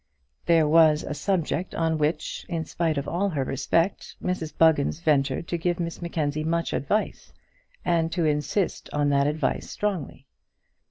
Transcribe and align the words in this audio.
There 0.47 0.67
was 0.67 1.03
a 1.03 1.13
subject 1.13 1.75
on 1.75 1.99
which, 1.99 2.43
in 2.49 2.65
spite 2.65 2.97
of 2.97 3.07
all 3.07 3.29
her 3.29 3.43
respect, 3.43 4.15
Mrs 4.19 4.51
Buggins 4.57 4.99
ventured 4.99 5.47
to 5.49 5.59
give 5.59 5.79
Miss 5.79 6.01
Mackenzie 6.01 6.43
much 6.43 6.73
advice, 6.73 7.31
and 7.85 8.11
to 8.11 8.25
insist 8.25 8.89
on 8.91 9.09
that 9.09 9.27
advice 9.27 9.69
strongly. 9.69 10.25